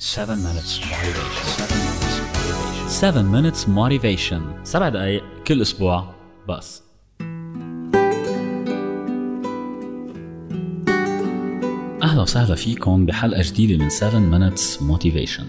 7 0.00 0.36
minutes 0.36 0.80
motivation. 0.80 1.58
7 2.88 3.22
minutes, 3.32 3.66
motivation. 3.68 4.64
7 4.64 4.88
دقائق 4.88 5.22
كل 5.46 5.62
أسبوع 5.62 6.14
بس. 6.48 6.82
أهلا 12.02 12.22
وسهلا 12.22 12.54
فيكم 12.54 13.06
بحلقة 13.06 13.42
جديدة 13.42 13.84
من 13.84 13.90
7 13.90 14.20
minutes 14.30 14.80
motivation. 14.80 15.44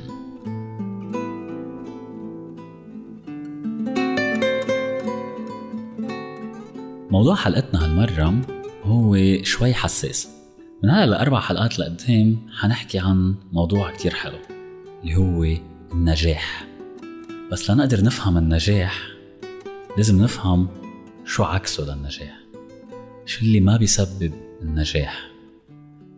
موضوع 7.11 7.35
حلقتنا 7.35 7.85
هالمرة 7.85 8.41
هو 8.83 9.17
شوي 9.43 9.73
حساس. 9.73 10.38
من 10.83 10.89
هلا 10.89 11.05
لأربع 11.05 11.39
حلقات 11.39 11.79
لقدام 11.79 12.37
حنحكي 12.51 12.99
عن 12.99 13.35
موضوع 13.51 13.91
كتير 13.91 14.13
حلو 14.13 14.37
اللي 15.03 15.15
هو 15.15 15.57
النجاح. 15.93 16.67
بس 17.51 17.71
لنقدر 17.71 18.03
نفهم 18.03 18.37
النجاح 18.37 19.07
لازم 19.97 20.23
نفهم 20.23 20.67
شو 21.25 21.43
عكسه 21.43 21.83
للنجاح. 21.83 22.39
شو 23.25 23.45
اللي 23.45 23.59
ما 23.59 23.77
بيسبب 23.77 24.33
النجاح؟ 24.61 25.29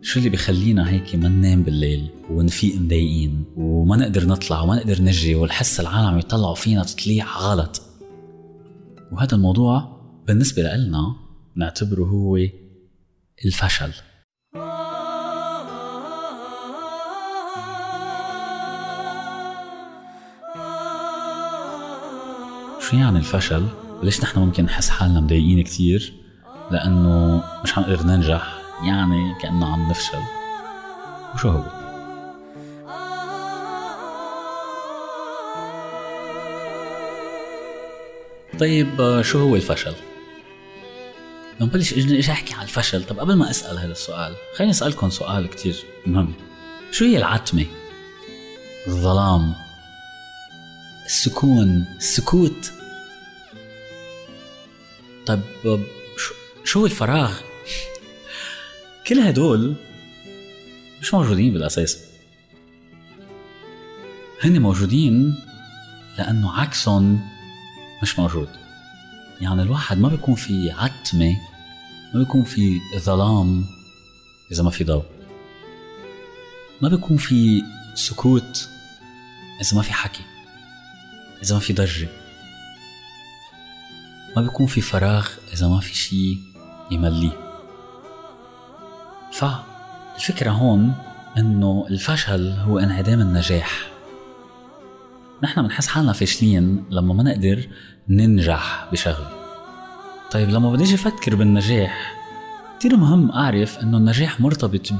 شو 0.02 0.18
اللي 0.18 0.30
بخلينا 0.30 0.90
هيك 0.90 1.14
ما 1.14 1.28
ننام 1.28 1.62
بالليل 1.62 2.08
ونفيق 2.30 2.76
مضايقين 2.76 3.44
وما 3.56 3.96
نقدر 3.96 4.26
نطلع 4.26 4.60
وما 4.60 4.76
نقدر 4.76 5.02
نجري 5.02 5.34
ونحس 5.34 5.80
العالم 5.80 6.18
يطلعوا 6.18 6.54
فينا 6.54 6.84
تطليع 6.84 7.38
غلط؟ 7.38 7.82
وهذا 9.12 9.34
الموضوع 9.34 10.00
بالنسبة 10.26 10.62
لنا 10.62 11.16
نعتبره 11.56 12.04
هو 12.04 12.38
الفشل. 13.44 13.92
شو 22.92 22.98
يعني 22.98 23.18
الفشل؟ 23.18 23.66
ليش 24.02 24.22
نحن 24.22 24.40
ممكن 24.40 24.64
نحس 24.64 24.88
حالنا 24.88 25.20
مضايقين 25.20 25.62
كتير؟ 25.62 26.12
لأنه 26.70 27.44
مش 27.64 27.72
حنقدر 27.72 28.02
ننجح 28.02 28.58
يعني 28.84 29.34
كأنه 29.42 29.72
عم 29.72 29.90
نفشل 29.90 30.18
وشو 31.34 31.48
هو؟ 31.48 31.62
طيب 38.58 39.22
شو 39.22 39.38
هو 39.38 39.56
الفشل؟ 39.56 39.94
نبلش 41.60 41.92
إيش 41.92 42.30
أحكي 42.30 42.54
عن 42.54 42.62
الفشل 42.62 43.04
طب 43.04 43.20
قبل 43.20 43.34
ما 43.34 43.50
أسأل 43.50 43.78
هذا 43.78 43.92
السؤال 43.92 44.34
خليني 44.56 44.70
أسألكم 44.70 45.10
سؤال 45.10 45.50
كتير 45.50 45.84
مهم 46.06 46.34
شو 46.90 47.04
هي 47.04 47.16
العتمة 47.16 47.66
الظلام 48.86 49.54
السكون 51.06 51.84
السكوت 51.96 52.81
طيب 55.26 55.40
شو 56.64 56.86
الفراغ؟ 56.86 57.40
كل 59.06 59.18
هدول 59.18 59.74
مش 61.00 61.14
موجودين 61.14 61.52
بالأساس. 61.52 61.98
هن 64.44 64.62
موجودين 64.62 65.34
لأنه 66.18 66.60
عكسهم 66.60 67.28
مش 68.02 68.18
موجود. 68.18 68.48
يعني 69.40 69.62
الواحد 69.62 69.98
ما 69.98 70.08
بيكون 70.08 70.34
في 70.34 70.70
عتمة 70.70 71.36
ما 72.14 72.20
بيكون 72.20 72.44
في 72.44 72.80
ظلام 72.98 73.66
إذا 74.52 74.62
ما 74.62 74.70
في 74.70 74.84
ضوء. 74.84 75.04
ما 76.80 76.88
بيكون 76.88 77.16
في 77.16 77.62
سكوت 77.94 78.68
إذا 79.60 79.76
ما 79.76 79.82
في 79.82 79.92
حكي 79.92 80.22
إذا 81.42 81.54
ما 81.54 81.60
في 81.60 81.72
ضجة. 81.72 82.08
ما 84.36 84.42
بيكون 84.42 84.66
في 84.66 84.80
فراغ 84.80 85.28
إذا 85.52 85.68
ما 85.68 85.80
في 85.80 85.94
شي 85.94 86.38
يمليه 86.90 87.32
فالفكرة 89.32 90.50
هون 90.50 90.94
إنه 91.38 91.86
الفشل 91.90 92.50
هو 92.50 92.78
انعدام 92.78 93.20
النجاح. 93.20 93.90
نحن 95.42 95.62
بنحس 95.62 95.86
حالنا 95.86 96.12
فاشلين 96.12 96.84
لما 96.90 97.14
ما 97.14 97.22
نقدر 97.22 97.68
ننجح 98.08 98.88
بشغله 98.92 99.30
طيب 100.30 100.50
لما 100.50 100.72
بدي 100.72 100.94
أفكر 100.94 101.34
بالنجاح 101.34 102.22
كتير 102.78 102.96
مهم 102.96 103.30
أعرف 103.30 103.78
إنه 103.78 103.98
النجاح 103.98 104.40
مرتبط 104.40 104.92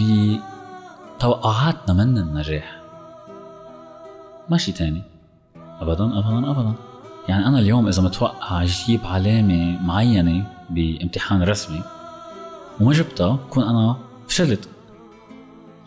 بتوقعاتنا 1.18 1.94
من 1.94 2.18
النجاح. 2.18 2.80
ما 4.48 4.58
شي 4.58 4.72
تاني. 4.72 5.02
ابدا 5.56 6.18
ابدا 6.18 6.50
ابدا. 6.50 6.74
يعني 7.28 7.46
أنا 7.46 7.58
اليوم 7.58 7.88
إذا 7.88 8.02
متوقع 8.02 8.62
أجيب 8.62 9.00
علامة 9.04 9.78
معينة 9.82 10.46
بامتحان 10.70 11.42
رسمي 11.42 11.82
وما 12.80 12.92
جبتها 12.92 13.32
بكون 13.32 13.64
أنا 13.64 13.96
فشلت. 14.28 14.68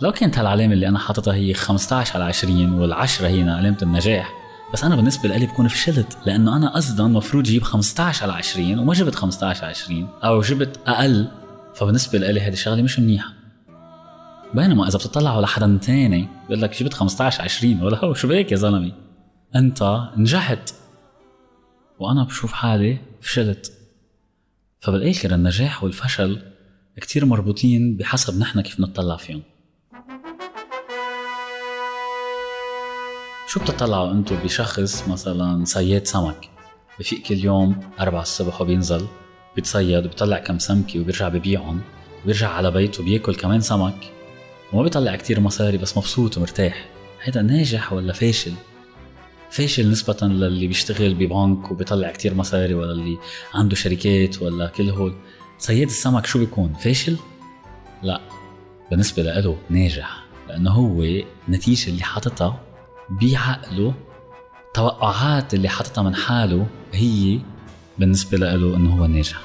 لو 0.02 0.12
كانت 0.12 0.38
هالعلامة 0.38 0.74
اللي 0.74 0.88
أنا 0.88 1.00
حاططها 1.00 1.34
هي 1.34 1.54
15 1.54 2.16
على 2.16 2.24
20 2.24 2.74
والعشرة 2.74 3.28
هي 3.28 3.50
علامة 3.50 3.78
النجاح 3.82 4.32
بس 4.74 4.84
أنا 4.84 4.96
بالنسبة 4.96 5.30
لي 5.30 5.46
بكون 5.46 5.68
فشلت 5.68 6.18
لأنه 6.26 6.56
أنا 6.56 6.70
قصدا 6.70 7.04
مفروض 7.04 7.44
جيب 7.44 7.64
15 7.64 8.24
على 8.24 8.34
20 8.34 8.80
وما 8.80 8.94
جبت 8.94 9.16
15 9.16 9.64
على 9.64 9.70
20 9.70 10.08
أو 10.24 10.42
جبت 10.42 10.80
أقل 10.88 11.28
فبالنسبة 11.76 12.20
لي 12.20 12.42
هذه 12.42 12.54
الشغلة 12.54 12.82
مش 12.82 13.00
منيحة. 13.00 13.34
بينما 14.54 14.88
إذا 14.88 14.98
بتطلعوا 14.98 15.42
لحدا 15.42 15.80
تاني 15.82 16.28
بيقول 16.50 16.62
لك 16.62 16.84
جبت 16.84 16.94
15 16.94 17.44
20 17.44 17.82
ولا 17.82 18.06
هو 18.06 18.14
شو 18.14 18.28
بيك 18.28 18.52
يا 18.52 18.58
زلمة؟ 18.58 18.92
أنت 19.56 20.00
نجحت. 20.18 20.74
وأنا 22.00 22.24
بشوف 22.24 22.54
حالي 22.54 22.98
فشلت. 23.22 23.74
فبالآخر 24.80 25.34
النجاح 25.34 25.84
والفشل 25.84 26.42
كتير 27.02 27.26
مربوطين 27.26 27.98
بحسب 27.98 28.40
نحن 28.40 28.62
كيف 28.62 28.80
نطلع 28.80 29.18
فيهم. 29.18 29.42
شو 33.48 33.60
بتطلعوا 33.60 34.12
انتو 34.12 34.36
بشخص 34.44 35.08
مثلا 35.08 35.66
صياد 35.66 36.08
سمك؟ 36.08 36.50
بفيق 37.00 37.22
كل 37.22 37.36
يوم 37.36 37.80
أربعة 38.00 38.22
الصبح 38.22 38.62
وبينزل 38.62 39.08
بيتصيد 39.56 40.06
وبيطلع 40.06 40.40
كم 40.40 40.60
سمكة 40.60 41.00
وبيرجع 41.00 41.30
ببيعهم 41.30 41.82
وبيرجع 42.24 42.50
على 42.50 42.72
بيته 42.72 43.04
بياكل 43.04 43.36
كمان 43.36 43.62
سمك. 43.62 44.12
وما 44.74 44.84
بيطلع 44.84 45.16
كتير 45.16 45.40
مصاري 45.40 45.78
بس 45.78 45.98
مبسوط 45.98 46.38
ومرتاح. 46.38 46.90
هيدا 47.22 47.42
ناجح 47.42 47.94
ولا 47.94 48.14
فاشل؟ 48.14 48.54
فاشل 49.56 49.92
نسبة 49.92 50.18
للي 50.22 50.68
بيشتغل 50.68 51.14
ببنك 51.14 51.72
وبيطلع 51.72 52.12
كتير 52.12 52.34
مصاري 52.34 52.74
ولا 52.74 52.92
اللي 52.92 53.18
عنده 53.54 53.76
شركات 53.76 54.42
ولا 54.42 54.68
كل 54.68 54.90
هول. 54.90 55.16
صياد 55.58 55.88
السمك 55.88 56.26
شو 56.26 56.40
بيكون؟ 56.40 56.74
فاشل؟ 56.74 57.18
لا. 58.04 58.22
بالنسبة 58.92 59.24
له 59.24 59.58
ناجح 59.70 60.26
لأنه 60.48 60.72
هو 60.72 61.04
النتيجة 61.48 61.90
اللي 61.90 62.04
حاططها 62.04 62.62
بعقله 63.10 63.94
توقعات 64.74 65.54
اللي 65.54 65.70
حاططها 65.70 66.04
من 66.04 66.16
حاله 66.16 66.68
هي 66.94 67.40
بالنسبة 67.98 68.38
له 68.38 68.76
إنه 68.76 68.96
هو 68.96 69.06
ناجح. 69.06 69.42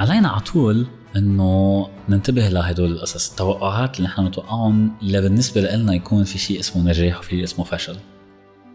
علينا 0.00 0.28
على 0.28 0.40
طول 0.40 0.86
إنه 1.16 1.88
ننتبه 2.08 2.48
لهدول 2.48 2.92
القصص 2.92 3.30
التوقعات 3.30 3.96
اللي 3.96 4.08
نحن 4.08 4.26
نتوقعهم 4.26 4.92
اللي 5.02 5.20
بالنسبة 5.20 5.60
لنا 5.60 5.94
يكون 5.94 6.24
في 6.24 6.38
شيء 6.38 6.60
اسمه 6.60 6.82
نجاح 6.82 7.18
وفي 7.18 7.30
شيء 7.30 7.44
اسمه 7.44 7.64
فشل. 7.64 7.96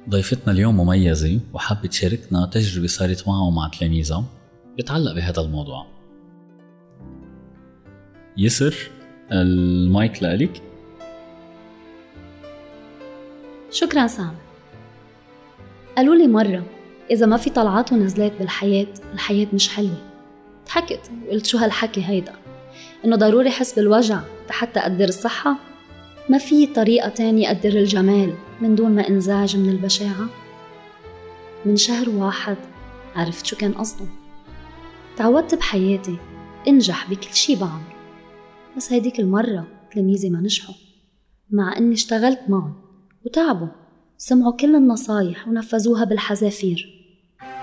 ضيفتنا 0.10 0.54
اليوم 0.54 0.78
مميزة 0.78 1.40
وحابة 1.54 1.88
تشاركنا 1.88 2.46
تجربة 2.46 2.88
صارت 2.88 3.28
معه 3.28 3.42
ومع 3.42 3.68
تلاميذها 3.68 4.24
بتعلق 4.78 5.14
بهذا 5.14 5.42
الموضوع. 5.42 5.86
يسر 8.38 8.76
المايك 9.32 10.24
لك 10.24 10.62
شكرا 13.72 14.08
سام. 14.08 14.36
قالوا 15.98 16.16
لي 16.16 16.28
مرة 16.28 16.64
إذا 17.12 17.26
ما 17.26 17.38
في 17.38 17.50
طلعات 17.50 17.94
ونزلات 17.94 18.32
بالحياة 18.40 18.88
الحياة 19.14 19.48
مش 19.54 19.70
حلوة. 19.70 20.13
ضحكت 20.66 21.12
وقلت 21.28 21.46
شو 21.46 21.58
هالحكي 21.58 22.06
هيدا؟ 22.06 22.34
إنه 23.06 23.16
ضروري 23.16 23.50
حس 23.50 23.74
بالوجع 23.74 24.20
حتى 24.50 24.80
أقدر 24.80 25.06
الصحة؟ 25.06 25.56
ما 26.30 26.38
في 26.38 26.68
طريقة 26.68 27.10
تانية 27.10 27.48
أقدر 27.48 27.70
الجمال 27.70 28.34
من 28.62 28.76
دون 28.76 28.92
ما 28.92 29.10
إنزعج 29.10 29.58
من 29.58 29.70
البشاعة؟ 29.70 30.30
من 31.66 31.76
شهر 31.76 32.10
واحد 32.10 32.58
عرفت 33.16 33.46
شو 33.46 33.56
كان 33.56 33.74
قصده. 33.74 34.06
تعودت 35.18 35.56
بحياتي 35.56 36.18
انجح 36.68 37.10
بكل 37.10 37.34
شي 37.34 37.56
بعمله 37.56 37.94
بس 38.78 38.94
هيديك 38.94 39.20
المرة 39.20 39.68
تلاميذي 39.92 40.30
ما 40.30 40.40
نجحوا 40.40 40.76
مع 41.52 41.78
إني 41.78 41.94
اشتغلت 41.94 42.40
معهم 42.50 42.74
وتعبوا 43.26 43.68
سمعوا 44.18 44.52
كل 44.52 44.76
النصايح 44.76 45.48
ونفذوها 45.48 46.04
بالحذافير 46.04 47.04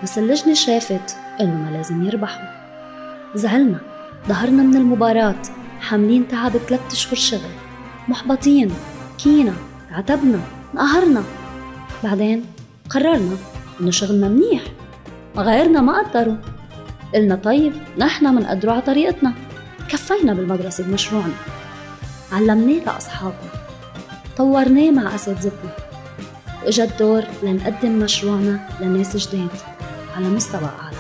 بس 0.02 0.19
اللجنة 0.19 0.55
شافت 0.55 1.17
إنه 1.41 1.55
ما 1.55 1.76
لازم 1.76 2.02
يربحوا. 2.02 2.60
زعلنا. 3.35 3.81
ظهرنا 4.29 4.62
من 4.62 4.77
المباراة. 4.77 5.43
حاملين 5.81 6.29
تعب 6.29 6.53
ثلاث 6.56 6.81
أشهر 6.93 7.15
شغل. 7.15 7.50
محبطين. 8.09 8.71
كينا. 9.19 9.55
عتبنا. 9.93 10.41
انقهرنا 10.75 11.23
بعدين 12.05 12.44
قررنا 12.91 13.37
إنه 13.81 13.91
شغلنا 13.91 14.29
منيح. 14.29 14.62
غيرنا 15.37 15.81
ما 15.81 16.03
قدروا. 16.03 16.37
قلنا 17.15 17.35
طيب 17.35 17.73
نحن 17.99 18.35
منقدروا 18.35 18.73
على 18.73 18.82
طريقتنا. 18.82 19.33
كفينا 19.88 20.35
بالمدرسة 20.35 20.85
بمشروعنا. 20.85 21.35
علمناه 22.33 22.85
لأصحابنا. 22.87 23.50
طورناه 24.37 24.91
مع 24.91 25.15
أساتذتنا. 25.15 25.71
وإجا 26.65 26.85
الدور 26.85 27.23
لنقدم 27.43 27.99
مشروعنا 27.99 28.69
لناس 28.81 29.17
جداد 29.17 29.49
على 30.17 30.29
مستوى 30.29 30.71
أعلى. 30.83 30.97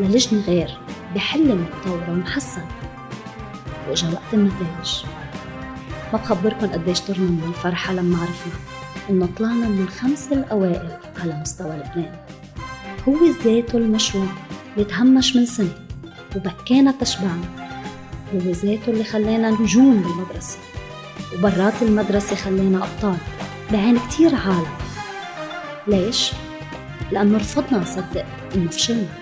للجنة 0.00 0.40
غير. 0.40 0.79
بحل 1.14 1.56
متطور 1.58 2.10
ومحسن 2.10 2.64
وإجا 3.88 4.08
وقت 4.08 4.34
النتائج. 4.34 5.04
ما 6.12 6.18
بخبركن 6.18 6.66
قديش 6.66 7.00
طرنا 7.00 7.30
من 7.30 7.44
الفرحة 7.48 7.92
لما 7.92 8.18
عرفنا 8.18 8.52
إنه 9.10 9.28
طلعنا 9.38 9.68
من 9.68 9.82
الخمسة 9.82 10.32
الأوائل 10.36 10.98
على 11.22 11.40
مستوى 11.40 11.70
لبنان 11.70 12.14
هو 13.08 13.16
ذاته 13.44 13.78
المشروع 13.78 14.26
اللي 14.74 14.84
تهمش 14.84 15.36
من 15.36 15.46
سنة 15.46 15.72
وبكينا 16.36 16.94
تشبعنا. 17.00 17.70
هو 18.34 18.38
ذاته 18.38 18.90
اللي 18.90 19.04
خلانا 19.04 19.50
نجوم 19.50 20.02
بالمدرسة. 20.02 20.58
وبرات 21.38 21.82
المدرسة 21.82 22.36
خلانا 22.36 22.78
أبطال 22.78 23.16
بعين 23.72 23.98
كتير 23.98 24.34
عالم. 24.34 24.66
ليش؟ 25.86 26.32
لأنه 27.12 27.38
رفضنا 27.38 27.78
نصدق 27.78 28.24
إنه 28.54 28.70
فشلنا. 28.70 29.19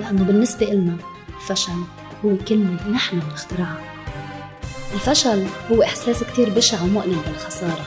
لأنه 0.00 0.24
بالنسبة 0.24 0.72
إلنا 0.72 0.96
الفشل 1.40 1.72
هو 2.24 2.36
كلمة 2.48 2.88
نحن 2.90 3.20
بنخترعها. 3.20 3.80
الفشل 4.94 5.44
هو 5.72 5.82
إحساس 5.82 6.24
كتير 6.24 6.50
بشع 6.50 6.82
ومؤلم 6.82 7.20
بالخسارة. 7.26 7.86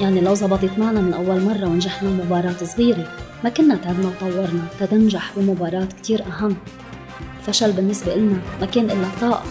يعني 0.00 0.20
لو 0.20 0.34
زبطت 0.34 0.78
معنا 0.78 1.00
من 1.00 1.14
أول 1.14 1.40
مرة 1.42 1.66
ونجحنا 1.68 2.10
مباراة 2.10 2.54
صغيرة 2.64 3.12
ما 3.44 3.50
كنا 3.50 3.76
تعبنا 3.76 4.08
وطورنا 4.08 4.66
تنجح 4.90 5.32
بمباراة 5.36 5.84
كتير 6.02 6.22
أهم. 6.26 6.56
الفشل 7.40 7.72
بالنسبة 7.72 8.14
إلنا 8.14 8.38
ما 8.60 8.66
كان 8.66 8.90
إلا 8.90 9.08
طاقة. 9.20 9.44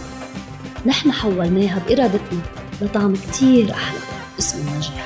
نحن 0.86 1.12
حولناها 1.12 1.78
بإرادتنا 1.88 2.40
لطعم 2.82 3.14
كتير 3.14 3.70
أحلى 3.70 3.98
اسمه 4.38 4.60
النجاح 4.72 4.99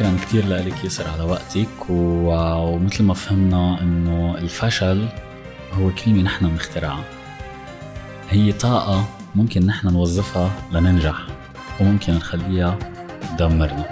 شكرا 0.00 0.16
كثير 0.16 0.46
لك 0.48 0.84
يسر 0.84 1.08
على 1.08 1.22
وقتك 1.22 1.68
ومثل 1.90 3.04
ما 3.04 3.14
فهمنا 3.14 3.82
إنه 3.82 4.34
الفشل 4.38 5.08
هو 5.72 5.90
كلمة 5.90 6.22
نحن 6.22 6.48
بنخترعها 6.48 7.04
هي 8.30 8.52
طاقة 8.52 9.04
ممكن 9.34 9.66
نحن 9.66 9.88
نوظفها 9.88 10.50
لننجح 10.72 11.16
وممكن 11.80 12.14
نخليها 12.14 12.78
تدمرنا. 13.38 13.84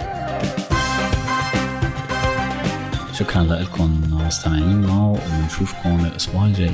شكرا 3.13 3.43
لكم 3.43 4.01
مستمعينا 4.11 4.93
وبنشوفكم 4.93 6.05
الأسبوع 6.05 6.45
الجاي. 6.45 6.73